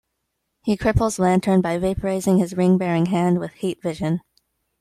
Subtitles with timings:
[0.63, 4.21] He cripples Lantern by vaporizing his ring-bearing hand with heat vision.